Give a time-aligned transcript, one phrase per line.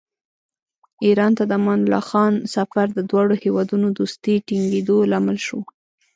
[1.05, 5.59] ایران ته د امان الله خان سفر د دواړو هېوادونو دوستۍ ټینګېدو لامل شو.